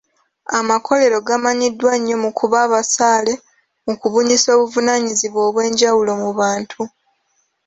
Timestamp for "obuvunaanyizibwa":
4.57-5.39